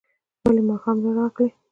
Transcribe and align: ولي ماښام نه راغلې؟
ولي 0.45 0.63
ماښام 0.69 0.97
نه 1.03 1.09
راغلې؟ 1.17 1.49